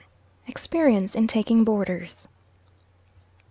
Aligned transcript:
EXPERIENCE 0.47 1.13
IN 1.13 1.27
TAKING 1.27 1.63
BOARDERS. 1.63 2.27